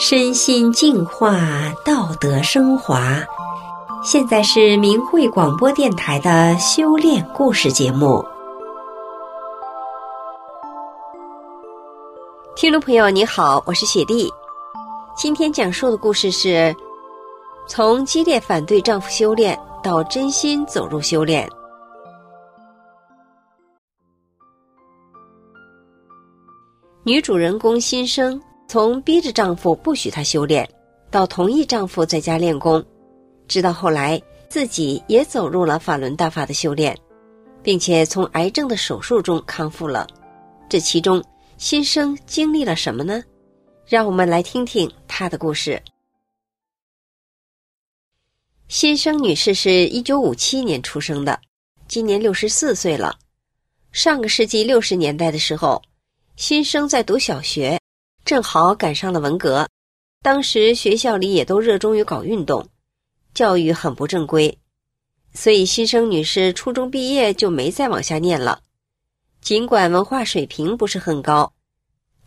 [0.00, 1.40] 身心净化，
[1.84, 3.18] 道德升华。
[4.04, 8.24] 现在是明慧广播电台的修炼故事节目。
[12.54, 14.32] 听众朋友，你好，我是雪莉。
[15.16, 16.72] 今天讲述的故事是：
[17.66, 21.50] 从激烈反对丈夫修炼到真心走入修炼。
[27.02, 28.40] 女主人公新生。
[28.68, 30.68] 从逼着丈夫不许她修炼，
[31.10, 32.84] 到同意丈夫在家练功，
[33.48, 36.94] 直到后来自己也走入了法轮大法的修炼，
[37.62, 40.06] 并且从癌症的手术中康复了。
[40.68, 41.24] 这其中，
[41.56, 43.24] 新生经历了什么呢？
[43.86, 45.82] 让我们来听听她的故事。
[48.68, 51.40] 新生女士是一九五七年出生的，
[51.88, 53.16] 今年六十四岁了。
[53.92, 55.80] 上个世纪六十年代的时候，
[56.36, 57.77] 新生在读小学。
[58.28, 59.66] 正好赶上了文革，
[60.22, 62.68] 当时学校里也都热衷于搞运动，
[63.32, 64.58] 教育很不正规，
[65.32, 68.60] 所以新生女士初中毕业就没再往下念了。
[69.40, 71.54] 尽管文化水平不是很高，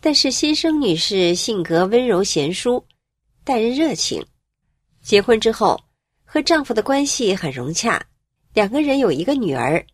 [0.00, 2.84] 但是新生女士性格温柔贤淑，
[3.44, 4.26] 待人热情。
[5.04, 5.80] 结婚之后，
[6.24, 8.04] 和丈夫的关系很融洽，
[8.54, 9.86] 两个人有一个女儿，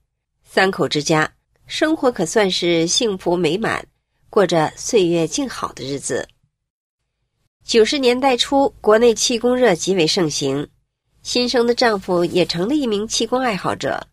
[0.42, 1.30] 三口之家
[1.66, 3.86] 生活可算是幸福美满。
[4.30, 6.28] 过着岁月静好的日子。
[7.64, 10.66] 九十年代初，国内气功热极为盛行，
[11.22, 14.06] 新生的丈夫也成了一名气功爱好者。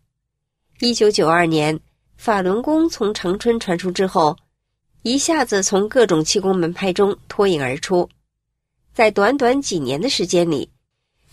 [0.80, 1.78] 一九九二年，
[2.16, 4.36] 法轮功从长春传出之后，
[5.02, 8.08] 一下子从各种气功门派中脱颖而出，
[8.94, 10.70] 在短短几年的时间里，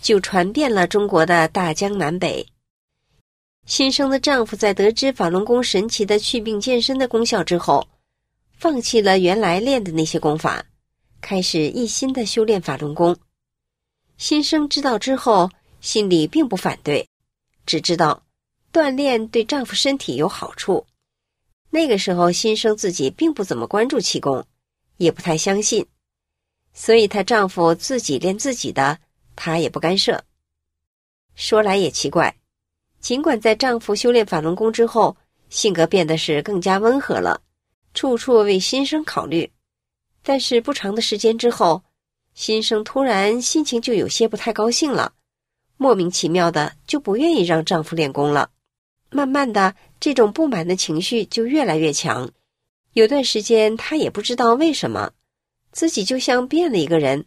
[0.01, 2.45] 就传遍了中国的大江南北。
[3.65, 7.87] 新生的丈夫在得知法轮功神奇的祛病健身的功效之后。
[8.63, 10.63] 放弃了原来练的那些功法，
[11.19, 13.13] 开始一心的修炼法轮功。
[14.15, 15.49] 新生知道之后，
[15.81, 17.05] 心里并不反对，
[17.65, 18.23] 只知道
[18.71, 20.85] 锻炼对丈夫身体有好处。
[21.71, 24.45] 那个时候，新生自己并不怎么关注气功，
[24.95, 25.85] 也不太相信，
[26.73, 28.97] 所以她丈夫自己练自己的，
[29.35, 30.23] 她也不干涉。
[31.35, 32.33] 说来也奇怪，
[33.01, 35.17] 尽管在丈夫修炼法轮功之后，
[35.49, 37.41] 性格变得是更加温和了。
[37.93, 39.51] 处处为新生考虑，
[40.21, 41.83] 但是不长的时间之后，
[42.33, 45.13] 新生突然心情就有些不太高兴了，
[45.77, 48.49] 莫名其妙的就不愿意让丈夫练功了。
[49.09, 52.31] 慢慢的，这种不满的情绪就越来越强。
[52.93, 55.11] 有段时间，她也不知道为什么，
[55.71, 57.25] 自己就像变了一个人，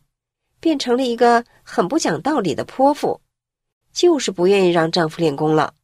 [0.59, 3.21] 变成了一个很不讲道理的泼妇，
[3.93, 5.75] 就是不愿意让丈夫练功了。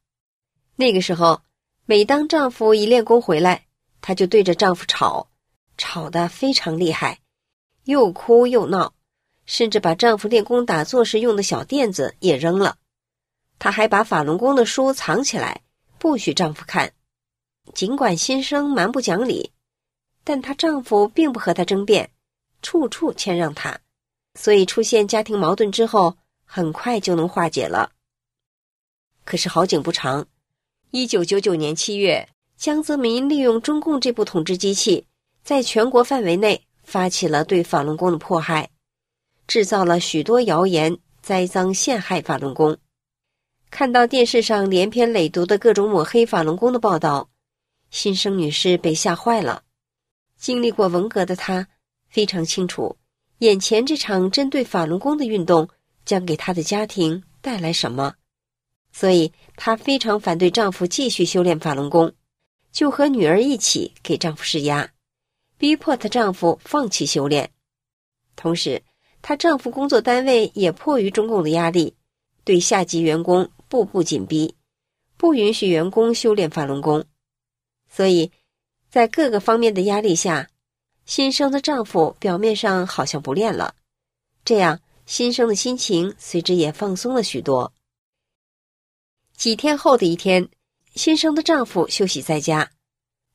[0.74, 1.42] 那个时候，
[1.86, 3.66] 每当丈夫一练功回来，
[4.02, 5.28] 她就对着丈夫吵，
[5.78, 7.20] 吵得非常厉害，
[7.84, 8.92] 又哭又闹，
[9.46, 12.76] 甚至把丈夫练功打坐时用的小垫子也扔了。
[13.58, 15.62] 她还把法轮功的书藏起来，
[15.98, 16.92] 不许丈夫看。
[17.74, 19.52] 尽管心生蛮不讲理，
[20.24, 22.10] 但她丈夫并不和她争辩，
[22.60, 23.78] 处处谦让她，
[24.34, 27.92] 所以出现家庭矛盾之后，很快就能化解了。
[29.24, 30.26] 可是好景不长，
[30.90, 32.28] 一九九九年七月。
[32.62, 35.04] 江泽民利用中共这部统治机器，
[35.42, 38.70] 在全国范围内发起了对法轮功的迫害，
[39.48, 42.78] 制造了许多谣言，栽赃陷害法轮功。
[43.68, 47.28] 看到电视上连篇累牍的各种抹黑法轮功的报道，
[47.90, 49.64] 新生女士被吓坏了。
[50.38, 51.66] 经历过文革的她，
[52.10, 52.96] 非常清楚，
[53.38, 55.68] 眼前这场针对法轮功的运动
[56.04, 58.14] 将给她的家庭带来什么，
[58.92, 62.12] 所以她非常反对丈夫继续修炼法轮功。
[62.72, 64.90] 就和女儿一起给丈夫施压，
[65.58, 67.52] 逼迫她丈夫放弃修炼。
[68.34, 68.82] 同时，
[69.20, 71.94] 她丈夫工作单位也迫于中共的压力，
[72.44, 74.56] 对下级员工步步紧逼，
[75.18, 77.04] 不允许员工修炼法轮功。
[77.90, 78.32] 所以，
[78.90, 80.48] 在各个方面的压力下，
[81.04, 83.74] 新生的丈夫表面上好像不练了，
[84.46, 87.70] 这样新生的心情随之也放松了许多。
[89.36, 90.48] 几天后的一天。
[90.94, 92.70] 新生的丈夫休息在家，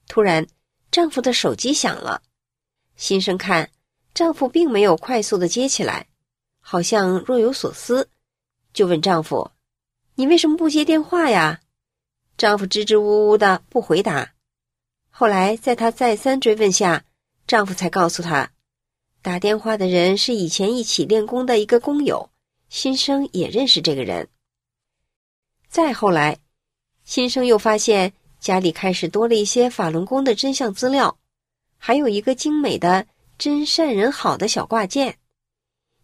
[0.07, 0.45] 突然，
[0.91, 2.21] 丈夫的手机响了。
[2.95, 3.71] 新生看
[4.13, 6.07] 丈夫并没有快速的接起来，
[6.59, 8.09] 好像若有所思，
[8.73, 9.51] 就问丈夫
[10.13, 11.61] ：“你为什么不接电话呀？”
[12.37, 14.33] 丈夫支支吾吾的不回答。
[15.09, 17.05] 后来，在她再三追问下，
[17.47, 18.51] 丈夫才告诉她，
[19.23, 22.29] 打电话的人是以前一起练功的一个工友，
[22.69, 24.29] 新生也认识这个人。
[25.67, 26.37] 再后来。
[27.07, 31.17] 新生又发现家里开始多了一些法轮功的真相资料，
[31.77, 33.07] 还有一个精美的
[33.39, 35.17] “真善人好”的小挂件，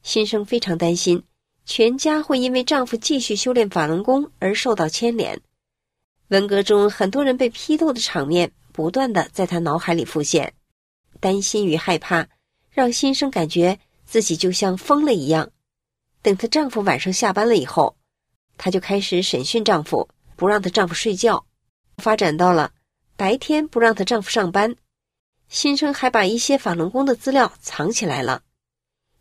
[0.01, 1.21] 新生非常担心，
[1.65, 5.37] 全家会因为丈夫继续修炼法轮功而受到牵连。
[6.29, 10.53] 文革中很多人被批斗的场面不断的在她脑海里浮现，
[11.19, 12.25] 担心与害怕
[12.71, 15.51] 让新生感觉自己就像疯了一样。
[16.21, 17.93] 等她丈夫晚上下班了以后，
[18.57, 21.45] 她就开始审讯丈夫，不让她丈夫睡觉，
[21.97, 22.71] 发展到了
[23.15, 24.75] 白天不让她丈夫上班。
[25.49, 28.41] 新生还把一些法轮功的资料藏起来了，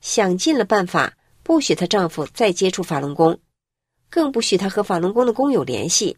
[0.00, 1.12] 想尽了办法
[1.42, 3.38] 不许她丈夫再接触法轮功，
[4.08, 6.16] 更不许她和法轮功的工友联系。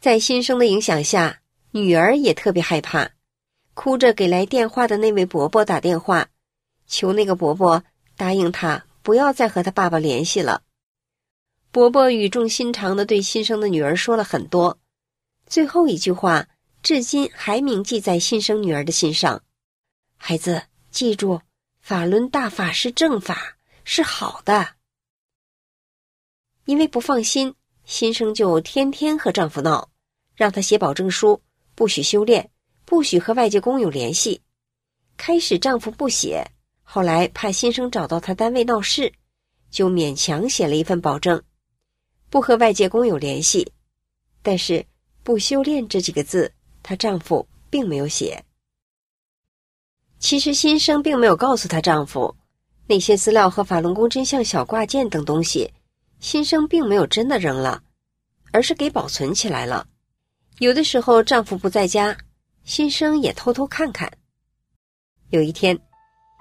[0.00, 1.40] 在新生的影响下，
[1.70, 3.10] 女儿也特别害怕，
[3.74, 6.28] 哭着给来电话的那位伯伯打电话，
[6.88, 7.84] 求那个伯伯
[8.16, 10.62] 答应她不要再和她爸爸联系了。
[11.72, 14.78] 伯伯语重心长的对新生的女儿说了很多，
[15.46, 16.46] 最后一句话。
[16.82, 19.42] 至今还铭记在新生女儿的心上。
[20.16, 21.40] 孩子，记住，
[21.80, 24.74] 法轮大法是正法，是好的。
[26.64, 27.54] 因为不放心，
[27.84, 29.88] 新生就天天和丈夫闹，
[30.34, 31.40] 让他写保证书，
[31.74, 32.50] 不许修炼，
[32.84, 34.42] 不许和外界工友联系。
[35.16, 36.44] 开始丈夫不写，
[36.82, 39.10] 后来怕新生找到他单位闹事，
[39.70, 41.40] 就勉强写了一份保证，
[42.32, 43.70] 不和外界工友联系，
[44.40, 44.86] 但是
[45.22, 46.50] “不修炼”这几个字。
[46.82, 48.42] 她丈夫并没有写。
[50.18, 52.34] 其实新生并没有告诉她丈夫，
[52.86, 55.70] 那些资料和法轮功真相小挂件等东西，
[56.20, 57.82] 新生并没有真的扔了，
[58.50, 59.86] 而是给保存起来了。
[60.58, 62.16] 有的时候丈夫不在家，
[62.64, 64.10] 新生也偷偷看看。
[65.28, 65.78] 有一天，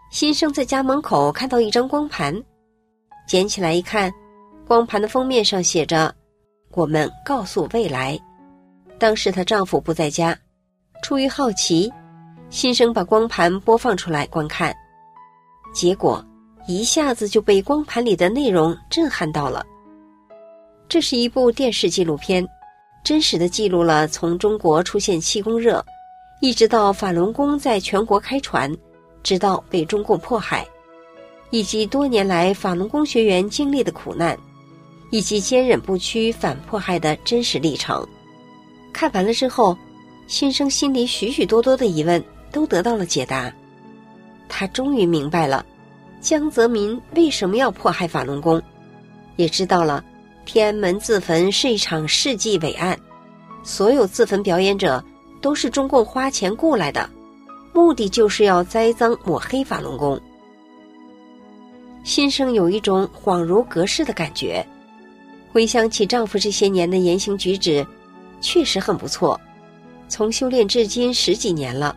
[0.10, 2.42] 新生在家门口看到一张光盘，
[3.28, 4.10] 捡起来一看，
[4.68, 6.14] 光盘的封面上写着
[6.72, 8.20] ：“我们告诉未来。”
[8.98, 10.38] 当时她丈夫不在家，
[11.04, 11.92] 出于好奇，
[12.50, 14.76] 新生把光盘播放出来观看，
[15.74, 16.24] 结果
[16.68, 19.66] 一下子就被光盘里的内容震撼到了。
[20.88, 22.48] 这是一部电视纪录片，
[23.04, 25.84] 真实的记录了从中国出现气功热，
[26.42, 28.72] 一直到法轮功在全国开传，
[29.24, 30.68] 直到被中共迫害，
[31.50, 34.38] 以及多年来法轮功学员经历的苦难，
[35.12, 38.06] 以及坚忍不屈反迫害的真实历程。
[38.92, 39.78] 看完了之后，
[40.26, 43.54] 新生心里许许多多的疑问都得到了解答。
[44.50, 45.66] 他终于明白了，
[46.20, 48.62] 江泽民为什么要迫害法轮功，
[49.36, 50.04] 也知道了
[50.46, 53.00] 天安门自焚是一场世纪伟案，
[53.64, 55.04] 所有自焚表演者
[55.42, 57.10] 都是中共花钱雇来的，
[57.74, 60.20] 目的就是要栽赃抹黑法轮功。
[62.04, 64.66] 新生有一种恍如隔世的感觉，
[65.52, 67.86] 回想起丈夫这些年的言行举止。
[68.40, 69.40] 确实很不错，
[70.10, 71.96] 从修炼至今十几年了，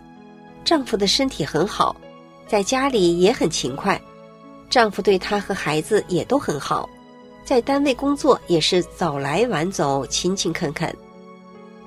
[0.62, 1.96] 丈夫的身体很好，
[2.46, 3.98] 在家里也很勤快，
[4.68, 6.86] 丈夫对她和孩子也都很好，
[7.46, 10.94] 在单位工作也是早来晚走，勤勤恳恳。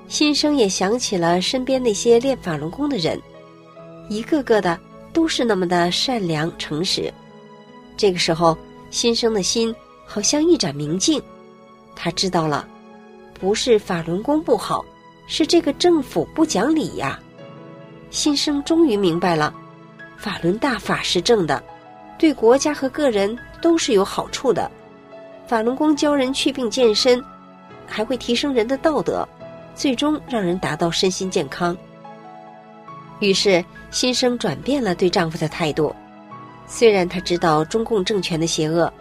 [0.08, 3.20] 新生也想起了身边那些练法轮功的人，
[4.08, 4.76] 一个个的
[5.12, 7.12] 都是那么的善良诚实。
[7.96, 8.58] 这个时候，
[8.90, 9.72] 新生的心
[10.04, 11.22] 好像一盏明镜，
[12.00, 12.66] 他知道了。
[13.40, 14.84] 不是法轮功不好，
[15.26, 17.18] 是这个政府不讲理呀！
[18.10, 19.52] 新生终于明白了，
[20.16, 21.62] 法轮大法是正的，
[22.18, 24.70] 对国家和个人都是有好处的。
[25.46, 27.22] 法轮功教人祛病健身，
[27.86, 29.28] 还会提升人的道德，
[29.74, 31.76] 最终让人达到身心健康。
[33.20, 35.94] 于是，新生转变了对丈夫的态度。
[36.66, 38.92] 虽然她知道中共政权的邪恶，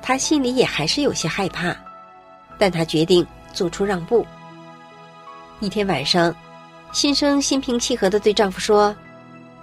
[0.00, 1.76] 她心里也还是有些害怕，
[2.58, 3.26] 但她决定。
[3.56, 4.26] 做出让步。
[5.60, 6.36] 一天晚上，
[6.92, 8.94] 新生心平气和的对丈夫说：“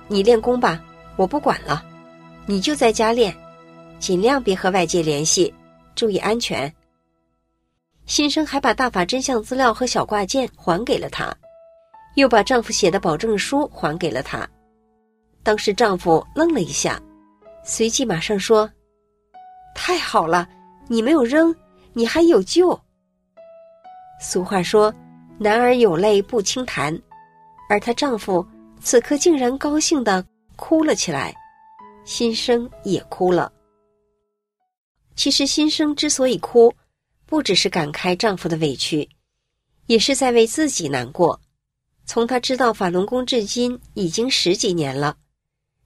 [0.09, 0.81] 你练功吧，
[1.15, 1.85] 我不管了，
[2.47, 3.31] 你就在家练，
[3.99, 5.53] 尽量别和外界联系，
[5.93, 6.73] 注意安全。”
[8.07, 11.31] 新生还把大法真相资料和小挂件还给了他，
[12.15, 14.49] 又把丈夫写的保证书还给了他。
[15.43, 16.99] 当时丈夫愣了一下，
[17.63, 18.67] 随即马上说
[19.75, 20.49] ：“太好了，
[20.87, 21.55] 你没有扔，
[21.93, 22.79] 你还有救。”
[24.19, 24.93] 俗话说
[25.39, 26.97] ：“男儿有泪不轻弹。”
[27.69, 28.45] 而她丈夫
[28.79, 31.33] 此刻竟然高兴的哭了起来，
[32.05, 33.51] 新生也哭了。
[35.15, 36.73] 其实，新生之所以哭，
[37.25, 39.07] 不只是感慨丈夫的委屈，
[39.87, 41.39] 也是在为自己难过。
[42.05, 45.15] 从她知道法轮功至今已经十几年了，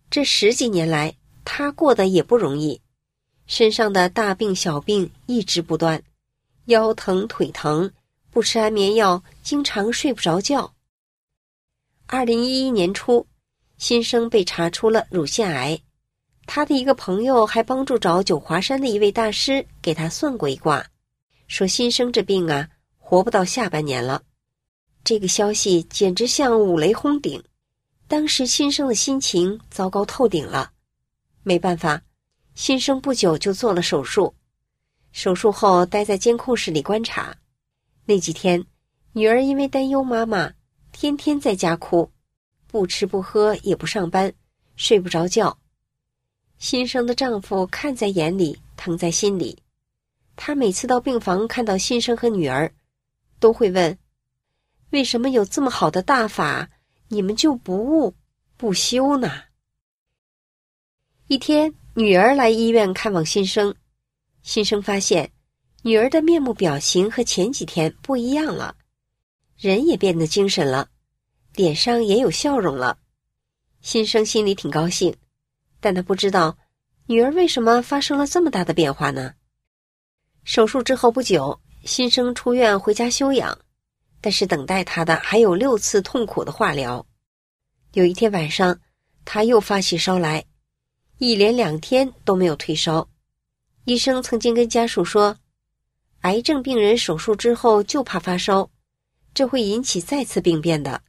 [0.09, 1.13] 这十几年来，
[1.45, 2.81] 她过得也不容易，
[3.47, 6.01] 身上的大病小病一直不断，
[6.65, 7.91] 腰疼腿疼。
[8.29, 10.71] 不吃安眠药，经常睡不着觉。
[12.05, 13.25] 二零一一年初，
[13.79, 15.79] 新生被查出了乳腺癌，
[16.45, 20.85] 他的一个朋友还帮助找九华山的一位大师给他算过一卦，
[21.47, 24.21] 说新生这病啊，活不到下半年了。
[25.03, 27.41] 这个消息简直像五雷轰顶，
[28.07, 30.71] 当时新生的心情糟糕透顶了。
[31.41, 32.03] 没办法，
[32.57, 34.33] 新生不久就做了手术。
[35.11, 37.37] 手术后待在监控室里观察。
[38.03, 38.65] 那几天，
[39.11, 40.51] 女儿因为担忧妈妈，
[40.91, 42.11] 天天在家哭，
[42.65, 44.33] 不吃不喝也不上班，
[44.75, 45.55] 睡不着觉。
[46.57, 49.61] 新生的丈夫看在眼里，疼在心里。
[50.35, 52.73] 他每次到病房看到新生和女儿，
[53.39, 53.95] 都会问。
[54.89, 56.67] 为什么有这么好的大法，
[57.09, 58.15] 你们就不悟
[58.57, 59.29] 不修呢？
[61.27, 63.73] 一天，女儿来医院看望新生，
[64.43, 65.31] 新生发现
[65.81, 68.75] 女儿的面目表情和前几天不一样了，
[69.57, 70.89] 人也变得精神了，
[71.55, 72.99] 脸上也有笑容了。
[73.81, 75.15] 新生心里挺高兴，
[75.79, 76.55] 但他不知道
[77.07, 79.33] 女儿为什么发生了这么大的变化呢？
[80.43, 83.57] 手术之后不久，新生出院回家休养。
[84.21, 87.03] 但是等待他的还有六次痛苦的化疗。
[87.93, 88.79] 有一天晚上，
[89.25, 90.45] 他又发起烧来，
[91.17, 93.07] 一连两天都没有退烧。
[93.85, 95.35] 医生曾经跟家属说，
[96.21, 98.69] 癌症病人手术之后就怕发烧，
[99.33, 101.01] 这会引起再次病变的。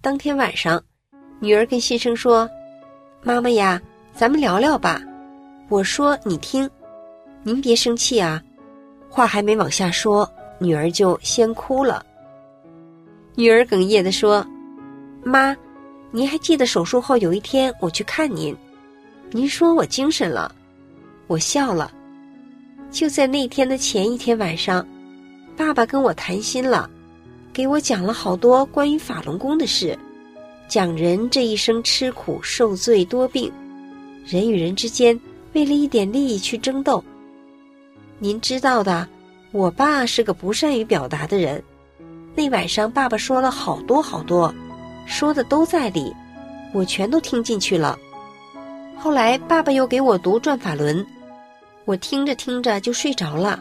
[0.00, 0.82] 当天晚上，
[1.40, 2.48] 女儿跟新生说
[3.22, 3.80] ：“妈妈呀，
[4.14, 5.00] 咱们聊聊吧。”
[5.68, 6.68] 我说：“你听，
[7.42, 8.42] 您别生气啊。”
[9.08, 10.30] 话还没往下说。
[10.58, 12.06] 女儿就先哭了。
[13.34, 14.46] 女儿哽咽的说
[15.24, 15.56] ：“妈，
[16.12, 18.56] 您还记得手术后有一天我去看您，
[19.34, 20.54] 您说我精神了，
[21.26, 21.90] 我笑了。
[22.90, 24.86] 就在那天的前一天晚上，
[25.56, 26.90] 爸爸跟我谈心了，
[27.50, 29.98] 给我讲了好多关于法轮功的事，
[30.68, 33.50] 讲人这一生吃苦受罪多病，
[34.26, 35.18] 人与人之间
[35.54, 37.02] 为了一点利益去争斗。
[38.18, 39.08] 您知道的。”
[39.52, 41.62] 我爸是个不善于表达的人，
[42.34, 44.54] 那晚上爸爸说了好多好多，
[45.04, 46.10] 说的都在理，
[46.72, 47.98] 我全都听进去了。
[49.02, 50.96] 后来爸爸又给我读《转法轮》，
[51.86, 53.60] 我听着听着就睡着了。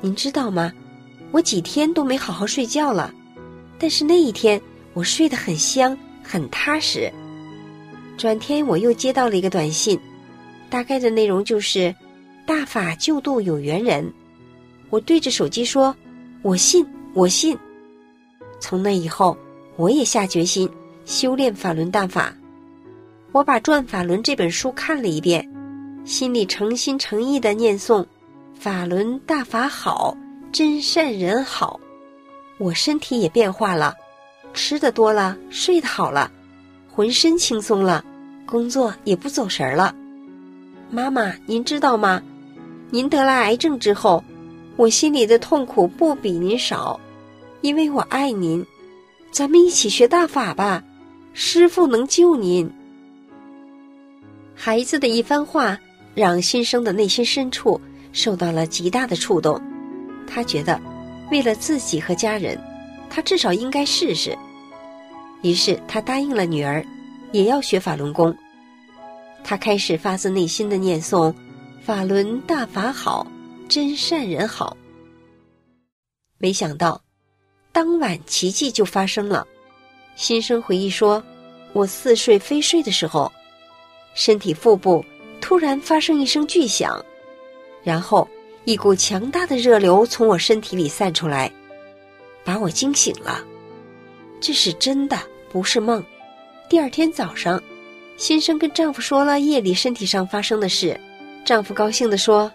[0.00, 0.72] 您知道吗？
[1.32, 3.12] 我几天都没好好睡觉了，
[3.78, 4.58] 但是那一天
[4.94, 7.12] 我睡得很香，很踏实。
[8.16, 10.00] 转天我又接到了一个短信，
[10.70, 11.94] 大概的内容就是
[12.46, 14.10] “大法救度有缘人”。
[14.88, 15.94] 我对着手机说
[16.40, 17.54] ：“我信，我信。”
[18.60, 19.36] 从那以后，
[19.76, 20.66] 我也下决心
[21.04, 22.34] 修炼法轮大法。
[23.32, 25.48] 我把《转法轮》这本书看了一遍，
[26.04, 28.04] 心里诚心诚意的念诵
[28.54, 30.14] ：“法轮大法好，
[30.52, 31.80] 真善人好。”
[32.60, 33.94] 我身体也变化了，
[34.52, 36.30] 吃的多了，睡得好了，
[36.90, 38.04] 浑身轻松了，
[38.44, 39.94] 工作也不走神儿了。
[40.90, 42.22] 妈妈，您知道吗？
[42.90, 44.22] 您得了癌症之后。
[44.76, 46.98] 我心里的痛苦不比您少，
[47.60, 48.64] 因为我爱您。
[49.30, 50.82] 咱们一起学大法吧，
[51.34, 52.70] 师傅能救您。
[54.54, 55.78] 孩子的一番话，
[56.14, 57.80] 让新生的内心深处
[58.12, 59.60] 受到了极大的触动。
[60.26, 60.80] 他觉得，
[61.30, 62.58] 为了自己和家人，
[63.10, 64.36] 他至少应该试试。
[65.42, 66.84] 于是他答应了女儿，
[67.32, 68.34] 也要学法轮功。
[69.42, 71.34] 他开始发自内心的念诵
[71.82, 73.26] ：“法轮大法好。”
[73.68, 74.76] 真善人好，
[76.36, 77.00] 没想到
[77.72, 79.46] 当晚奇迹就发生了。
[80.14, 81.24] 新生回忆说
[81.72, 83.32] ：“我似睡非睡的时候，
[84.14, 85.04] 身体腹部
[85.40, 87.04] 突然发生一声巨响，
[87.82, 88.28] 然后
[88.64, 91.50] 一股强大的热流从我身体里散出来，
[92.44, 93.44] 把我惊醒了。
[94.40, 95.18] 这是真的，
[95.50, 96.04] 不是梦。”
[96.68, 97.62] 第二天早上，
[98.16, 100.98] 新生跟丈夫说了夜里身体上发生的事，
[101.44, 102.50] 丈夫高兴地说。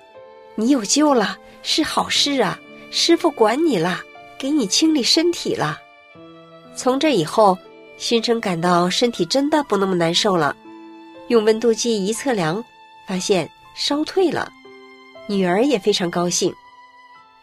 [0.60, 2.60] 你有救了，是好事啊！
[2.90, 4.02] 师傅管你了，
[4.40, 5.80] 给你清理身体了。
[6.76, 7.56] 从这以后，
[8.00, 10.56] 新生感到身体真的不那么难受了。
[11.28, 12.64] 用温度计一测量，
[13.08, 14.52] 发现烧退了。
[15.28, 16.54] 女儿也非常高兴。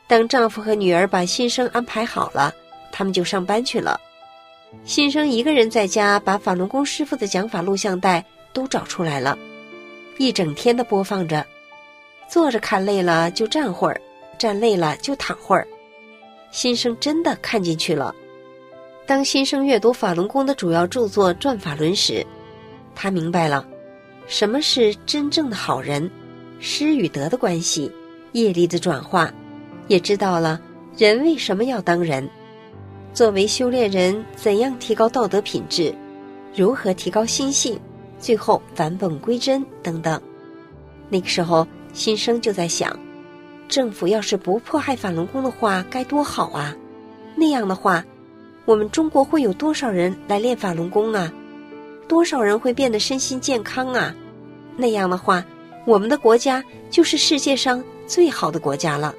[0.07, 2.53] 当丈夫和女儿把新生安排好了，
[2.93, 4.01] 他们就上班去了。
[4.85, 9.39] 新生一个人在家，把法轮功师傅的讲法录像带都找出来了，
[10.19, 11.45] 一整天的播放着。
[12.27, 14.01] 坐着看累了就站会儿，
[14.39, 15.67] 站累了就躺会儿。
[16.51, 18.15] 新生真的看进去了。
[19.07, 22.27] 当新生阅读法轮功的主要著作《转法轮》时，
[22.95, 23.67] 他明白了
[24.27, 26.11] 什么是真正的好人，
[26.59, 27.91] 失与得的关系，
[28.33, 29.33] 业力的转化，
[29.87, 30.61] 也知道了
[30.97, 32.29] 人为什么要当人。
[33.13, 35.95] 作为修炼人，怎样提高道德品质，
[36.55, 37.79] 如何提高心性，
[38.19, 40.21] 最后返本归真等等。
[41.09, 42.99] 那个时候，心生就在想，
[43.69, 46.75] 政府要是不迫害法轮功的话，该多好啊！
[47.37, 48.05] 那样的话，
[48.65, 51.33] 我们中国会有多少人来练法轮功啊？
[52.09, 54.15] 多少人会变得身心健康啊？
[54.77, 55.45] 那样的话，
[55.87, 59.15] 我们的国家就是世界上最好的国家了。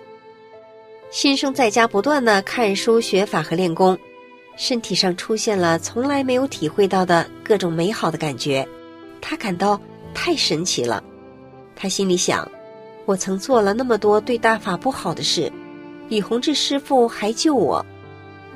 [1.12, 3.98] 新生在家不断的看书学法和练功，
[4.58, 8.68] 身体上出现了从来没有体会到的各种美好的感觉，
[9.22, 9.80] 他感到
[10.13, 11.04] 太神奇了。
[11.75, 12.50] 他心里想：
[13.06, 15.51] 我曾做了那么多对大法不好的事，
[16.10, 17.86] 李洪志师傅还救我，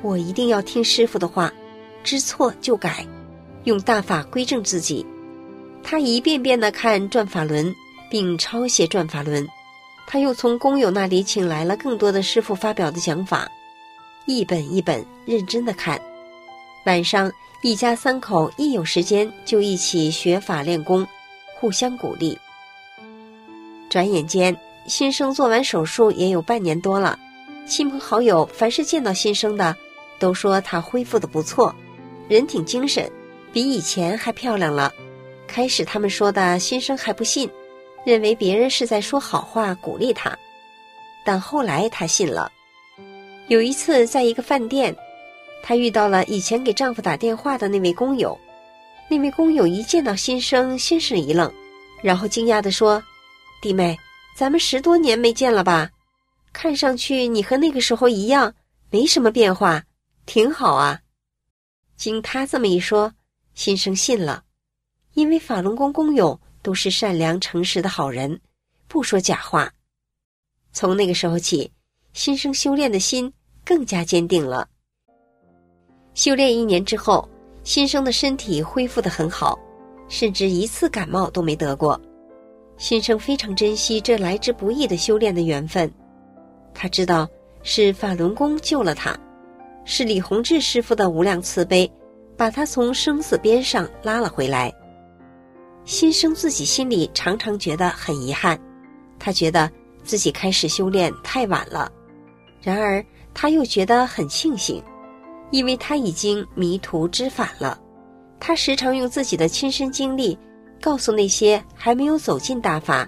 [0.02, 1.52] 我一定要听师傅的话，
[2.02, 3.06] 知错就改，
[3.64, 5.04] 用大法归正自己。
[5.82, 7.74] 他一遍遍的看转法轮，
[8.10, 9.46] 并抄写转法轮。
[10.06, 13.48] 他又从工友那里请来了更多的师傅发表的讲法，
[14.26, 16.00] 一本一本认真的看。
[16.84, 17.30] 晚上，
[17.62, 21.06] 一家三口一有时间就一起学法练功，
[21.56, 22.36] 互相鼓励。
[23.88, 27.18] 转眼间，新生做完手术也有半年多了，
[27.66, 29.76] 亲朋好友凡是见到新生的，
[30.18, 31.74] 都说他恢复的不错，
[32.28, 33.10] 人挺精神，
[33.52, 34.92] 比以前还漂亮了。
[35.46, 37.50] 开始他们说的新生还不信。
[38.02, 40.34] 认为别人是在说好话鼓励他，
[41.22, 42.50] 但后来他信了。
[43.48, 44.96] 有一次，在一个饭店，
[45.62, 48.38] 她遇到了以前给丈夫打电话的那位工友。
[49.06, 51.52] 那位工友一见到新生，先是一愣，
[52.02, 53.02] 然后惊讶地说
[53.60, 53.98] ：“弟妹，
[54.34, 55.90] 咱们十多年没见了吧？
[56.54, 58.54] 看上去你和那个时候一样，
[58.88, 59.82] 没什么变化，
[60.24, 60.98] 挺好啊。”
[61.98, 63.12] 经他这么一说，
[63.60, 64.44] 新生信了，
[65.12, 66.40] 因为法轮功工友。
[66.62, 68.40] 都是善良诚实的好人，
[68.88, 69.70] 不说假话。
[70.72, 71.70] 从那个时候起，
[72.14, 73.30] 新生修炼的心
[73.64, 74.68] 更加坚定了。
[76.14, 77.28] 修炼一年之后，
[77.62, 79.58] 新生的身体恢复的很好，
[80.08, 82.00] 甚至一次感冒都没得过。
[82.78, 85.90] 新生非常珍惜这来之不易的修炼的缘分，
[86.74, 87.28] 他知道
[87.62, 89.18] 是法轮功救了他，
[89.86, 91.90] 是李洪志师傅的无量慈悲，
[92.40, 94.72] 把他从生死边上拉了回来。
[95.84, 98.58] 新生自己心里常常觉得很遗憾，
[99.18, 99.70] 他觉得
[100.04, 101.92] 自己开始修炼太晚了。
[102.62, 104.82] 然而他又觉得很庆幸，
[105.50, 107.78] 因为他已经迷途知返了。
[108.40, 110.38] 他时常用自己的亲身经历，
[110.80, 113.06] 告诉那些还没有走进大法，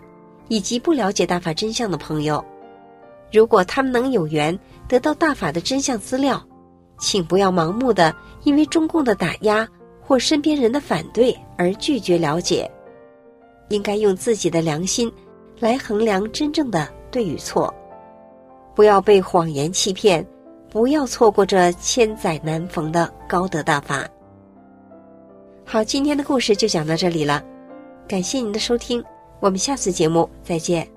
[0.49, 2.45] 以及不了解大法真相的朋友：
[3.33, 6.47] 如果他们能有缘得到大法的真相资料，
[7.03, 9.69] 请不要盲目的因为中共的打压。
[10.05, 12.69] 或身边人的反对而拒绝了解，
[13.69, 15.11] 应该用自己的良心
[15.61, 17.73] 来衡量真正的对与错，
[18.75, 20.27] 不要被谎言欺骗，
[20.69, 24.05] 不要错过这千载难逢的高德大法。
[25.65, 27.43] 好，今天的故事就讲到这里了，
[28.09, 29.03] 感谢您的收听，
[29.39, 30.92] 我们下次节目再见。